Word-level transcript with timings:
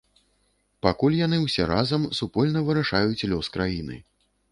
Пакуль 0.85 1.17
яны 1.17 1.37
ўсе 1.43 1.67
разам, 1.71 2.07
супольна 2.19 2.59
вырашаюць 2.71 3.27
лёс 3.35 3.51
краіны. 3.59 4.01